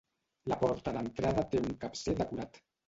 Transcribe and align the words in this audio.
La 0.51 0.57
porta 0.63 0.95
d'entrada 0.95 1.47
té 1.53 1.65
un 1.69 1.79
capcer 1.87 2.19
decorat. 2.25 2.63